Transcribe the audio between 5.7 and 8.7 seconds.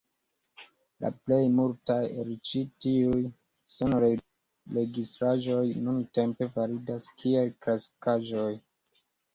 nuntempe validas kiel klasikaĵoj.